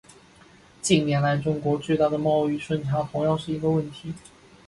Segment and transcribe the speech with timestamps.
[0.81, 4.11] 近年来中国巨大的贸易顺差同样是一个问题。